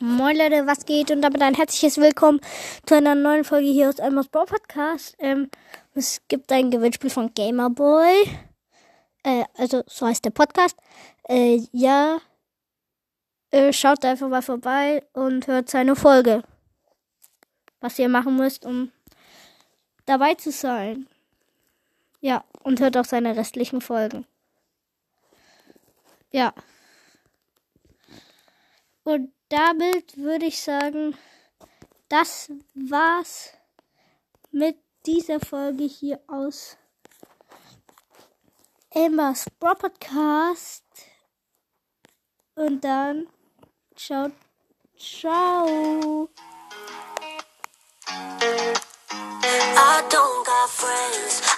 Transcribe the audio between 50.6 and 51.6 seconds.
friends,